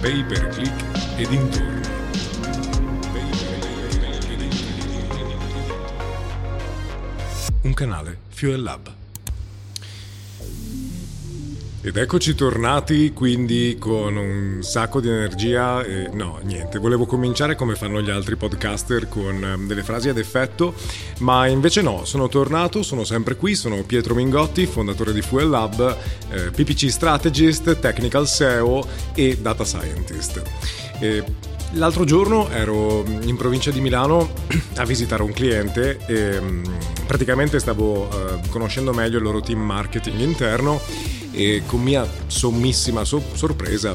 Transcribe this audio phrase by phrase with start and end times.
[0.00, 1.80] pay per click e dintorni.
[7.62, 8.99] Un canale Fuel Lab.
[11.82, 17.74] Ed eccoci tornati quindi con un sacco di energia e no, niente, volevo cominciare come
[17.74, 20.74] fanno gli altri podcaster con ehm, delle frasi ad effetto,
[21.20, 25.96] ma invece no, sono tornato, sono sempre qui, sono Pietro Mingotti, fondatore di Fuel Lab,
[26.28, 30.42] eh, PPC Strategist, Technical SEO e Data Scientist.
[30.98, 31.24] E
[31.74, 34.32] L'altro giorno ero in provincia di Milano
[34.74, 36.64] a visitare un cliente e mm,
[37.06, 40.80] praticamente stavo uh, conoscendo meglio il loro team marketing interno
[41.32, 43.94] e con mia sommissima so- sorpresa,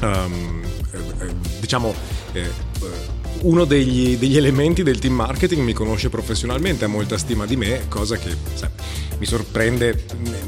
[0.00, 0.62] um,
[0.92, 1.94] eh, diciamo,
[2.32, 2.50] eh,
[3.42, 7.82] uno degli, degli, elementi del team marketing mi conosce professionalmente, ha molta stima di me,
[7.88, 8.70] cosa che sai,
[9.18, 10.04] mi sorprende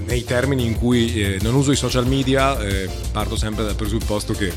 [0.06, 4.32] nei termini in cui eh, non uso i social media, eh, parto sempre dal presupposto
[4.32, 4.52] che eh,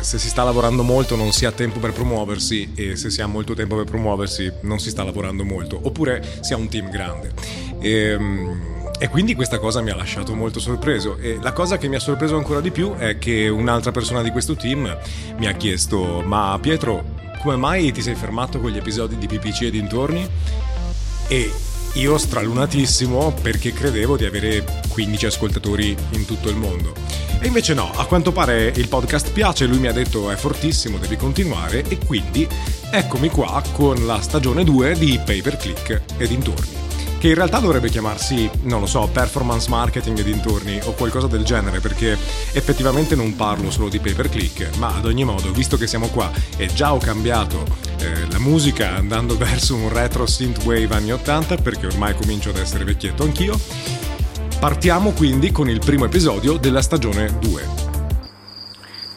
[0.00, 3.26] se si sta lavorando molto non si ha tempo per promuoversi e se si ha
[3.26, 7.32] molto tempo per promuoversi non si sta lavorando molto, oppure si ha un team grande.
[7.80, 11.88] E, ehm, e quindi questa cosa mi ha lasciato molto sorpreso e la cosa che
[11.88, 14.96] mi ha sorpreso ancora di più è che un'altra persona di questo team
[15.36, 19.62] mi ha chiesto ma Pietro come mai ti sei fermato con gli episodi di PPC
[19.62, 20.26] e dintorni?
[21.28, 21.52] E
[21.94, 26.94] io stralunatissimo perché credevo di avere 15 ascoltatori in tutto il mondo.
[27.40, 30.96] E invece no, a quanto pare il podcast piace, lui mi ha detto è fortissimo,
[30.96, 32.48] devi continuare e quindi
[32.90, 36.83] eccomi qua con la stagione 2 di Pay per Click e dintorni
[37.24, 41.42] che in realtà dovrebbe chiamarsi, non lo so, performance marketing e dintorni o qualcosa del
[41.42, 42.18] genere, perché
[42.52, 46.08] effettivamente non parlo solo di pay per click, ma ad ogni modo, visto che siamo
[46.08, 47.64] qua e già ho cambiato
[48.00, 52.84] eh, la musica andando verso un retro synthwave anni 80, perché ormai comincio ad essere
[52.84, 53.58] vecchietto anch'io,
[54.60, 57.68] partiamo quindi con il primo episodio della stagione 2.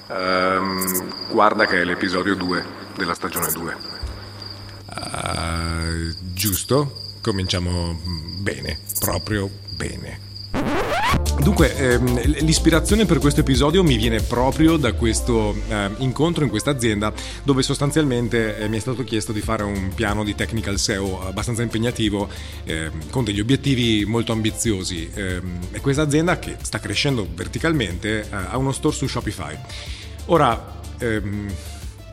[0.08, 3.76] Um, ehm, guarda che è l'episodio 2 della stagione 2.
[4.96, 7.07] Uh, eh, giusto?
[7.22, 7.98] Cominciamo
[8.40, 10.26] bene, proprio bene.
[11.40, 16.72] Dunque, ehm, l'ispirazione per questo episodio mi viene proprio da questo eh, incontro in questa
[16.72, 17.14] azienda
[17.44, 21.62] dove sostanzialmente eh, mi è stato chiesto di fare un piano di technical SEO abbastanza
[21.62, 22.28] impegnativo
[22.66, 28.28] eh, con degli obiettivi molto ambiziosi ehm, e questa azienda che sta crescendo verticalmente eh,
[28.30, 29.58] ha uno store su Shopify.
[30.26, 31.48] Ora, ehm,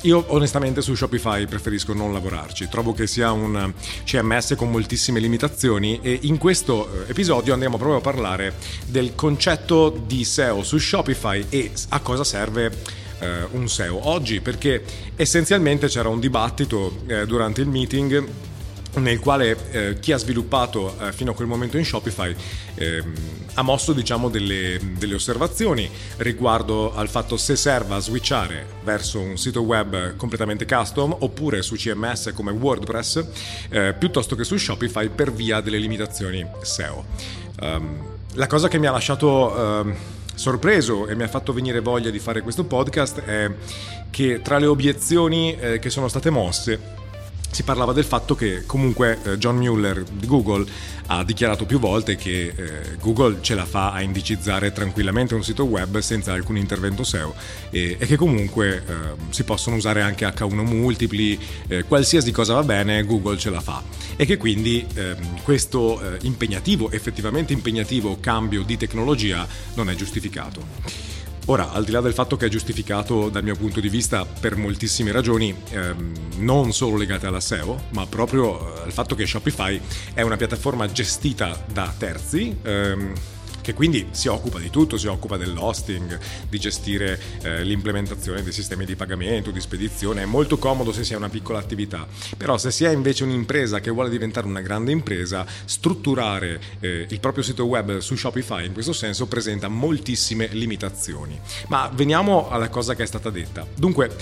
[0.05, 3.73] io onestamente su Shopify preferisco non lavorarci, trovo che sia un
[4.05, 8.55] CMS con moltissime limitazioni e in questo eh, episodio andiamo proprio a parlare
[8.87, 12.71] del concetto di SEO su Shopify e a cosa serve
[13.19, 14.83] eh, un SEO oggi perché
[15.17, 18.29] essenzialmente c'era un dibattito eh, durante il meeting
[18.97, 22.35] nel quale eh, chi ha sviluppato eh, fino a quel momento in Shopify
[22.75, 23.03] eh,
[23.55, 25.89] ha mosso diciamo, delle, delle, osservazioni
[26.19, 32.33] riguardo al fatto se serva switchare verso un sito web completamente custom oppure su CMS
[32.35, 33.25] come WordPress
[33.71, 37.05] eh, piuttosto che su Shopify per via delle limitazioni SEO.
[37.61, 39.95] Um, ehm, la cosa che mi ha lasciato uh,
[40.35, 43.49] sorpreso e mi ha fatto venire voglia di fare questo podcast è
[44.11, 47.03] che tra le obiezioni eh, che sono state mosse
[47.55, 50.67] si parlava del fatto che comunque eh, John Mueller di Google
[51.07, 55.63] ha dichiarato più volte che eh, Google ce la fa a indicizzare tranquillamente un sito
[55.63, 57.33] web senza alcun intervento SEO
[57.71, 58.83] e, e che comunque eh,
[59.31, 61.39] si possono usare anche H1 multipli,
[61.69, 63.81] eh, qualsiasi cosa va bene Google ce la fa
[64.17, 71.14] e che quindi ehm, questo eh, impegnativo, effettivamente impegnativo cambio di tecnologia non è giustificato.
[71.47, 74.57] Ora, al di là del fatto che è giustificato dal mio punto di vista per
[74.57, 79.79] moltissime ragioni, ehm, non solo legate alla SEO, ma proprio al fatto che Shopify
[80.15, 83.13] è una piattaforma gestita da terzi, ehm,
[83.65, 86.19] che quindi si occupa di tutto, si occupa dell'hosting,
[86.51, 91.15] di gestire eh, l'implementazione dei sistemi di pagamento, di spedizione, è molto comodo se si
[91.15, 94.93] ha una piccola attività, però se si è invece un'impresa che vuole diventare una grande
[94.93, 101.41] impresa, strutturare eh, il proprio sito web su Shopify in questo senso presenta moltissime limitazioni.
[101.69, 103.67] Ma veniamo alla cosa che è stata detta.
[103.75, 104.15] Dunque,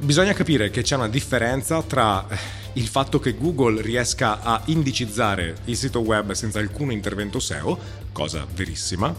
[0.00, 2.36] bisogna capire che c'è una differenza tra eh,
[2.74, 7.78] il fatto che Google riesca a indicizzare il sito web senza alcun intervento SEO,
[8.12, 9.14] cosa verissima,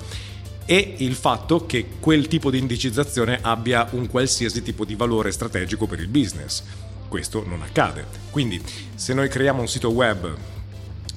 [0.65, 5.85] e il fatto che quel tipo di indicizzazione abbia un qualsiasi tipo di valore strategico
[5.85, 6.63] per il business.
[7.07, 8.05] Questo non accade.
[8.31, 8.59] Quindi,
[8.95, 10.35] se noi creiamo un sito web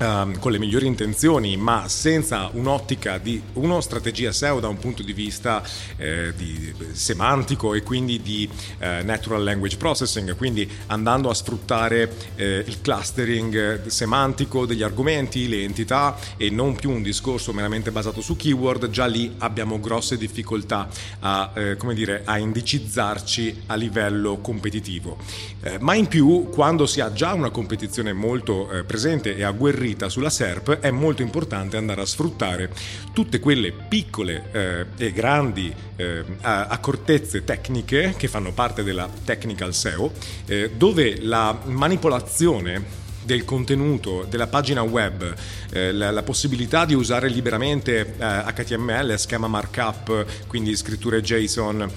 [0.01, 5.03] Um, con le migliori intenzioni, ma senza un'ottica di uno strategia SEO da un punto
[5.03, 5.61] di vista
[5.97, 8.49] eh, di, semantico e quindi di
[8.79, 15.65] eh, natural language processing, quindi andando a sfruttare eh, il clustering semantico degli argomenti, le
[15.65, 20.89] entità e non più un discorso meramente basato su keyword, già lì abbiamo grosse difficoltà
[21.19, 25.17] a, eh, come dire, a indicizzarci a livello competitivo.
[25.61, 29.87] Eh, ma in più, quando si ha già una competizione molto eh, presente e agguerrita,
[29.89, 32.71] costruita sulla SERP è molto importante andare a sfruttare
[33.13, 40.13] tutte quelle piccole eh, e grandi eh, accortezze tecniche che fanno parte della technical SEO,
[40.47, 45.35] eh, dove la manipolazione del contenuto della pagina web,
[45.71, 51.91] eh, la, la, possibilità di usare liberamente eh, HTML, schema markup, quindi scritture JSON,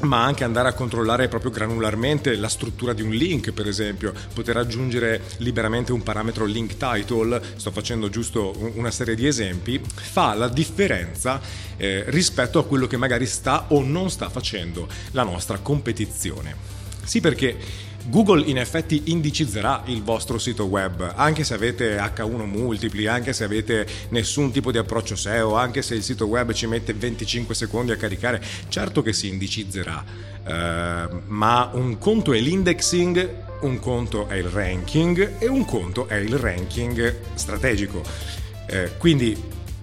[0.00, 4.56] ma anche andare a controllare proprio granularmente la struttura di un link, per esempio, poter
[4.56, 10.48] aggiungere liberamente un parametro link title, sto facendo giusto una serie di esempi, fa la
[10.48, 11.40] differenza
[11.76, 16.54] eh, rispetto a quello che magari sta o non sta facendo la nostra competizione.
[17.04, 17.56] Sì, perché
[18.08, 23.44] Google in effetti indicizzerà il vostro sito web, anche se avete H1 multipli, anche se
[23.44, 27.92] avete nessun tipo di approccio SEO, anche se il sito web ci mette 25 secondi
[27.92, 30.02] a caricare, certo che si indicizzerà,
[30.42, 36.14] uh, ma un conto è l'indexing, un conto è il ranking e un conto è
[36.14, 38.02] il ranking strategico.
[38.70, 39.36] Uh, quindi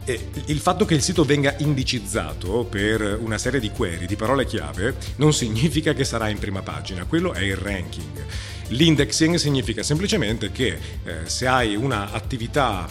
[0.08, 4.96] il fatto che il sito venga indicizzato per una serie di query, di parole chiave,
[5.18, 8.24] non significa che sarà in prima pagina, quello è il ranking.
[8.70, 12.88] L'indexing significa semplicemente che eh, se hai un'attività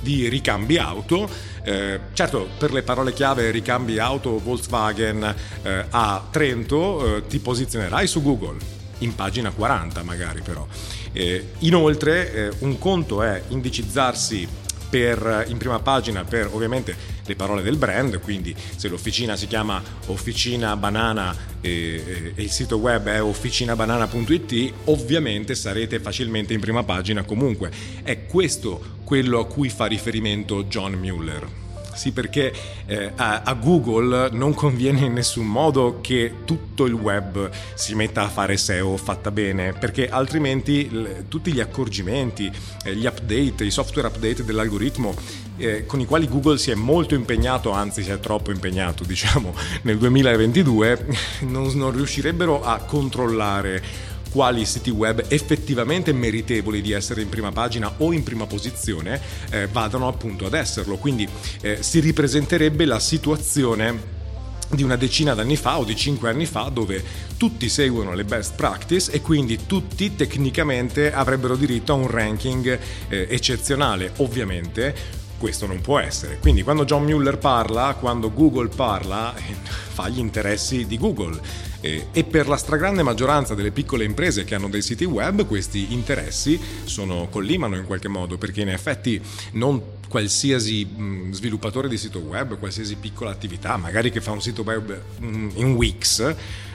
[0.00, 1.28] di ricambi auto,
[1.64, 8.06] eh, certo per le parole chiave ricambi auto Volkswagen eh, a Trento eh, ti posizionerai
[8.06, 8.58] su Google,
[8.98, 10.66] in pagina 40 magari però.
[11.12, 14.46] Eh, inoltre eh, un conto è indicizzarsi
[14.88, 19.82] per, in prima pagina per ovviamente le parole del brand, quindi se l'officina si chiama
[20.06, 27.24] Officina Banana e, e il sito web è officinabanana.it, ovviamente sarete facilmente in prima pagina
[27.24, 27.70] comunque.
[28.02, 31.63] È questo quello a cui fa riferimento John Mueller.
[31.94, 32.52] Sì, perché
[32.86, 38.28] eh, a, Google non conviene in nessun modo che tutto il web si metta a
[38.28, 42.50] fare SEO fatta bene, perché altrimenti l- tutti gli accorgimenti,
[42.84, 45.14] eh, gli update, i software update dell'algoritmo
[45.56, 49.54] eh, con i quali Google si è molto impegnato, anzi si è troppo impegnato, diciamo,
[49.82, 51.06] nel 2022,
[51.46, 57.94] non, non riuscirebbero a controllare quali siti web effettivamente meritevoli di essere in prima pagina
[57.98, 59.20] o in prima posizione
[59.50, 60.96] eh, vadano appunto ad esserlo.
[60.96, 61.28] Quindi
[61.60, 64.22] eh, si ripresenterebbe la situazione
[64.70, 67.00] di una decina d'anni fa o di cinque anni fa dove
[67.36, 72.76] tutti seguono le best practice e quindi tutti tecnicamente avrebbero diritto a un ranking
[73.08, 74.14] eh, eccezionale.
[74.16, 76.38] Ovviamente questo non può essere.
[76.38, 81.38] Quindi quando John Mueller parla, quando Google parla, fa gli interessi di Google.
[81.82, 86.58] E per la stragrande maggioranza delle piccole imprese che hanno dei siti web questi interessi
[86.84, 89.20] sono collimano in qualche modo perché in effetti
[89.52, 90.86] non qualsiasi
[91.30, 96.34] sviluppatore di sito web, qualsiasi piccola attività, magari che fa un sito web in Wix,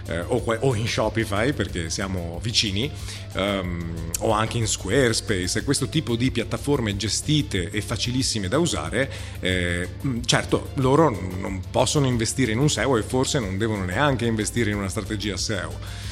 [0.10, 2.90] eh, o, in Shopify perché siamo vicini,
[3.36, 9.88] um, o anche in Squarespace, questo tipo di piattaforme gestite e facilissime da usare, eh,
[10.26, 14.78] certo loro non possono investire in un SEO e forse non devono neanche investire in
[14.78, 16.08] una strategia SEO.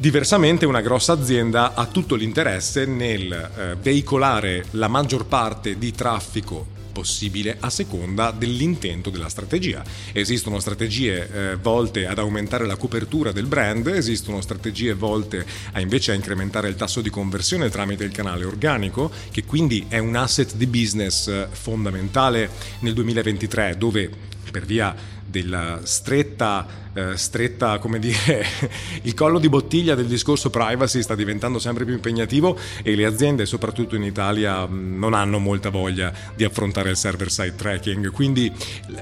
[0.00, 6.64] Diversamente una grossa azienda ha tutto l'interesse nel eh, veicolare la maggior parte di traffico
[6.92, 9.82] possibile a seconda dell'intento della strategia.
[10.12, 16.12] Esistono strategie eh, volte ad aumentare la copertura del brand, esistono strategie volte a invece
[16.12, 20.54] a incrementare il tasso di conversione tramite il canale organico, che quindi è un asset
[20.54, 22.48] di business eh, fondamentale
[22.80, 24.10] nel 2023 dove
[24.48, 24.94] per via
[25.28, 28.44] della stretta, eh, stretta, come dire,
[29.02, 33.44] il collo di bottiglia del discorso privacy sta diventando sempre più impegnativo e le aziende,
[33.44, 38.10] soprattutto in Italia, non hanno molta voglia di affrontare il server-side tracking.
[38.10, 38.50] Quindi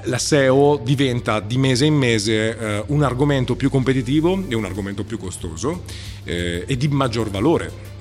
[0.04, 5.04] la SEO diventa di mese in mese eh, un argomento più competitivo e un argomento
[5.04, 5.84] più costoso
[6.24, 7.94] eh, e di maggior valore.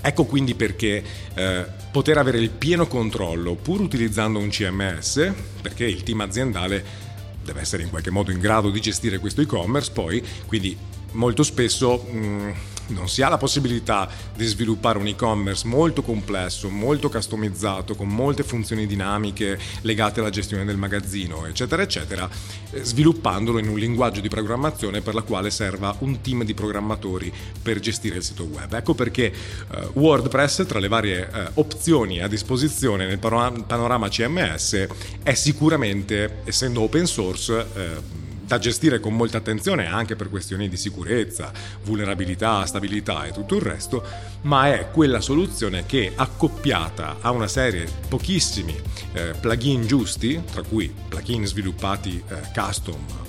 [0.00, 1.02] Ecco quindi perché
[1.34, 7.05] eh, poter avere il pieno controllo pur utilizzando un CMS, perché il team aziendale
[7.46, 10.76] deve essere in qualche modo in grado di gestire questo e-commerce, poi quindi
[11.12, 11.96] molto spesso...
[11.98, 12.52] Mh,
[12.88, 18.42] non si ha la possibilità di sviluppare un e-commerce molto complesso, molto customizzato, con molte
[18.42, 22.28] funzioni dinamiche legate alla gestione del magazzino, eccetera, eccetera,
[22.70, 27.32] eh, sviluppandolo in un linguaggio di programmazione per la quale serva un team di programmatori
[27.62, 28.72] per gestire il sito web.
[28.72, 29.32] Ecco perché
[29.70, 34.86] uh, WordPress, tra le varie uh, opzioni a disposizione nel panorama CMS,
[35.22, 40.76] è sicuramente, essendo open source, uh, da gestire con molta attenzione anche per questioni di
[40.76, 41.50] sicurezza,
[41.82, 44.04] vulnerabilità, stabilità e tutto il resto,
[44.42, 48.78] ma è quella soluzione che accoppiata a una serie pochissimi
[49.12, 53.25] eh, plugin giusti, tra cui plugin sviluppati eh, custom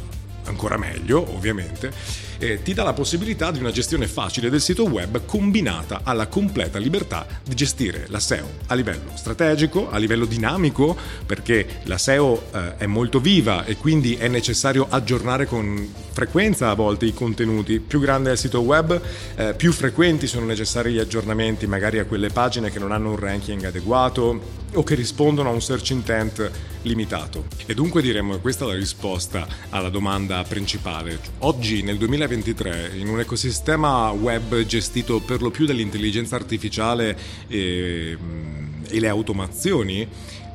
[0.47, 1.91] ancora meglio ovviamente,
[2.39, 6.79] eh, ti dà la possibilità di una gestione facile del sito web combinata alla completa
[6.79, 12.77] libertà di gestire la SEO a livello strategico, a livello dinamico, perché la SEO eh,
[12.77, 17.79] è molto viva e quindi è necessario aggiornare con frequenza a volte i contenuti.
[17.79, 18.99] Più grande è il sito web,
[19.35, 23.19] eh, più frequenti sono necessari gli aggiornamenti magari a quelle pagine che non hanno un
[23.19, 24.41] ranking adeguato
[24.73, 26.49] o che rispondono a un search intent
[26.81, 27.45] limitato.
[27.67, 31.19] E dunque diremmo che questa è la risposta alla domanda principale.
[31.39, 37.15] Oggi nel 2023 in un ecosistema web gestito per lo più dall'intelligenza artificiale
[37.47, 40.07] e, mm, e le automazioni,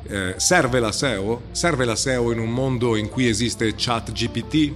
[0.09, 1.43] eh, serve la SEO?
[1.51, 4.73] Serve la SEO in un mondo in cui esiste chat GPT?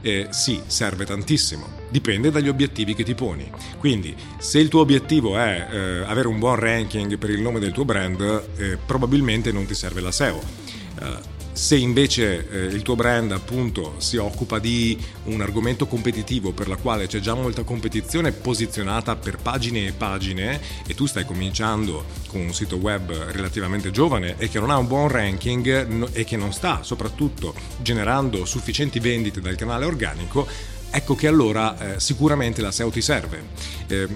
[0.00, 1.66] Eh, sì, serve tantissimo.
[1.88, 3.50] Dipende dagli obiettivi che ti poni.
[3.78, 7.72] Quindi, se il tuo obiettivo è eh, avere un buon ranking per il nome del
[7.72, 8.20] tuo brand,
[8.56, 11.37] eh, probabilmente non ti serve la SEO.
[11.58, 16.76] Se invece eh, il tuo brand appunto si occupa di un argomento competitivo per la
[16.76, 22.42] quale c'è già molta competizione posizionata per pagine e pagine e tu stai cominciando con
[22.42, 26.52] un sito web relativamente giovane e che non ha un buon ranking e che non
[26.52, 30.46] sta soprattutto generando sufficienti vendite dal canale organico,
[30.90, 33.42] ecco che allora eh, sicuramente la SEO ti serve.
[33.86, 34.08] Eh,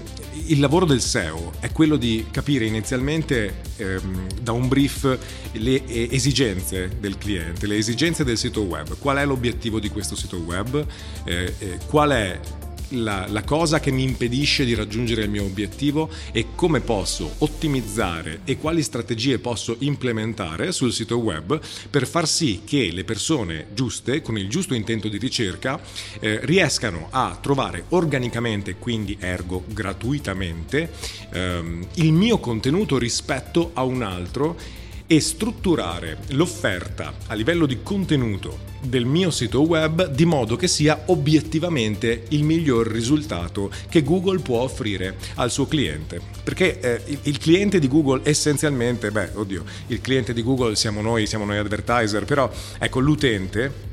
[0.46, 5.18] il lavoro del SEO è quello di capire inizialmente ehm, da un brief
[5.52, 10.36] le esigenze del cliente, le esigenze del sito web, qual è l'obiettivo di questo sito
[10.38, 10.84] web,
[11.24, 12.40] eh, eh qual è
[12.92, 18.40] la, la, cosa che mi impedisce di raggiungere il mio obiettivo e come posso ottimizzare
[18.44, 24.22] e quali strategie posso implementare sul sito web per far sì che le persone giuste,
[24.22, 25.80] con il giusto intento di ricerca,
[26.20, 30.90] eh, riescano a trovare organicamente, quindi ergo gratuitamente,
[31.32, 34.80] ehm, il mio contenuto rispetto a un altro
[35.12, 41.02] e strutturare l'offerta a livello di contenuto del mio sito web di modo che sia
[41.06, 46.18] obiettivamente il miglior risultato che Google può offrire al suo cliente.
[46.42, 51.26] Perché eh, il, cliente di Google essenzialmente, beh, oddio, il cliente di Google siamo noi,
[51.26, 53.90] siamo noi advertiser, però ecco l'utente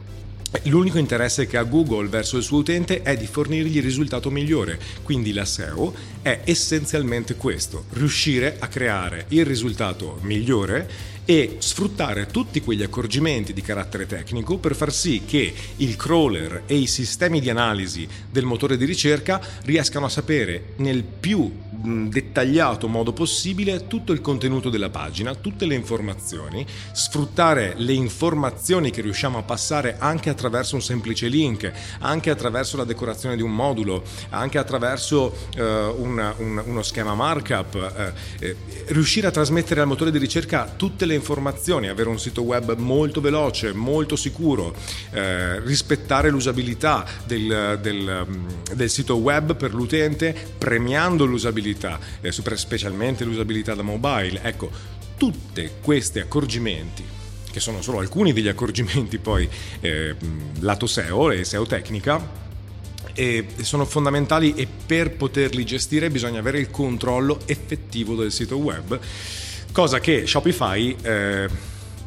[0.64, 4.80] L'unico interesse che ha Google verso il suo utente è di fornirgli il risultato migliore,
[5.04, 10.90] quindi la SEO è essenzialmente questo, riuscire a creare il risultato migliore
[11.24, 16.76] e sfruttare tutti quegli accorgimenti di carattere tecnico per far sì che il crawler e
[16.76, 21.52] i sistemi di analisi del motore di ricerca riescano a sapere nel più
[21.82, 29.02] dettagliato modo possibile tutto il contenuto della pagina, tutte le informazioni, sfruttare le informazioni che
[29.02, 34.04] riusciamo a passare anche attraverso un semplice link, anche attraverso la decorazione di un modulo,
[34.30, 38.56] anche attraverso uh, un, un, uno schema markup, uh, eh,
[38.88, 43.22] riuscire a trasmettere al motore di ricerca tutte le informazioni, avere un sito web molto
[43.22, 44.68] veloce, molto sicuro,
[45.12, 48.28] uh, rispettare l'usabilità del, del,
[48.74, 54.42] del sito web per l'utente, premiando l'usabilità l'usabilità, eh, specialmente l'usabilità da mobile.
[54.44, 54.70] Ecco,
[55.18, 57.04] tutti questi accorgimenti
[57.52, 59.50] che sono solo alcuni degli accorgimenti poi
[59.80, 60.16] eh,
[60.60, 62.38] lato SEO e SEO tecnica
[63.62, 68.98] sono fondamentali e per poterli gestire bisogna avere il controllo effettivo del sito web
[69.72, 71.50] cosa che Shopify eh,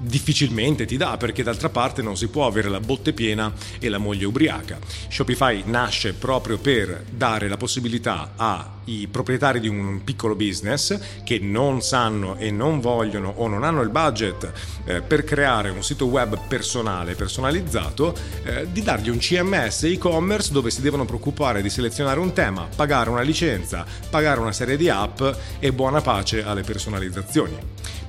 [0.03, 3.99] difficilmente ti dà perché d'altra parte non si può avere la botte piena e la
[3.99, 4.79] moglie ubriaca.
[5.09, 11.83] Shopify nasce proprio per dare la possibilità ai proprietari di un piccolo business che non
[11.83, 14.53] sanno e non vogliono o non hanno il budget
[14.85, 20.71] eh, per creare un sito web personale, personalizzato, eh, di dargli un CMS e-commerce dove
[20.71, 25.23] si devono preoccupare di selezionare un tema, pagare una licenza, pagare una serie di app
[25.61, 27.57] e buona pace alle personalizzazioni.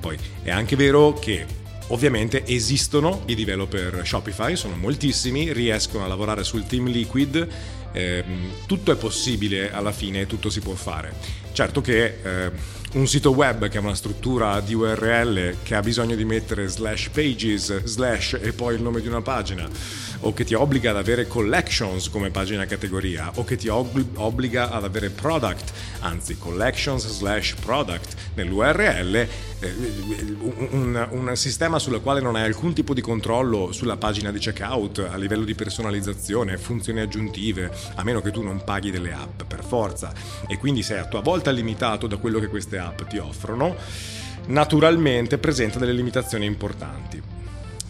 [0.00, 1.62] Poi è anche vero che
[1.94, 7.48] Ovviamente esistono i developer Shopify, sono moltissimi, riescono a lavorare sul team Liquid
[7.94, 8.24] eh,
[8.66, 11.14] tutto è possibile alla fine, tutto si può fare.
[11.52, 12.50] Certo che eh,
[12.94, 17.08] un sito web che ha una struttura di URL che ha bisogno di mettere slash
[17.08, 19.68] pages, slash e poi il nome di una pagina,
[20.20, 24.84] o che ti obbliga ad avere collections come pagina categoria, o che ti obbliga ad
[24.84, 29.74] avere product, anzi collections slash product nell'URL, eh,
[30.70, 35.08] un, un, sistema sulla quale non hai alcun tipo di controllo sulla pagina di checkout
[35.10, 39.64] a livello di personalizzazione, funzioni aggiuntive, a meno che tu non paghi delle app per
[39.64, 40.12] forza,
[40.46, 43.76] e quindi sei a tua volta limitato da quello che queste app ti offrono,
[44.46, 47.22] naturalmente presenta delle limitazioni importanti.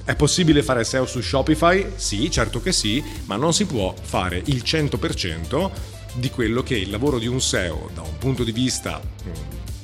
[0.04, 1.92] È possibile fare SEO su Shopify?
[1.96, 5.70] Sì, certo che sì, ma non si può fare il 100%
[6.14, 9.32] di quello che il lavoro di un SEO da un punto di vista mm,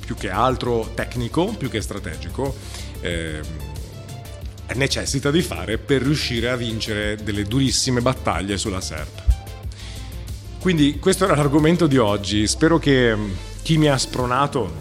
[0.05, 2.55] più che altro tecnico, più che strategico,
[3.01, 3.41] eh,
[4.75, 9.30] necessita di fare per riuscire a vincere delle durissime battaglie sulla SERP.
[10.61, 13.31] Quindi questo era l'argomento di oggi, spero che mm,
[13.63, 14.71] chi mi ha spronato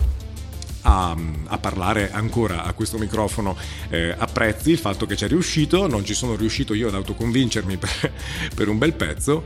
[0.82, 3.56] a, a, parlare ancora a questo microfono
[3.88, 7.78] eh, apprezzi il fatto che ci è riuscito, non ci sono riuscito io ad autoconvincermi
[7.80, 8.12] per,
[8.54, 9.44] per un bel pezzo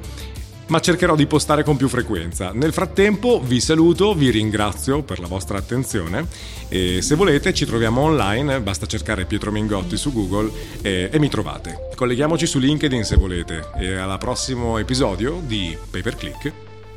[0.67, 2.53] ma cercherò di postare con più frequenza.
[2.53, 6.27] Nel frattempo vi saluto, vi ringrazio per la vostra attenzione
[6.69, 10.51] e se volete ci troviamo online, basta cercare Pietro Mingotti su Google
[10.83, 11.91] e, e mi trovate.
[11.95, 16.53] Colleghiamoci su LinkedIn se volete e al prossimo episodio di Pay Per Click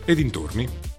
[0.06, 0.97] e dintorni.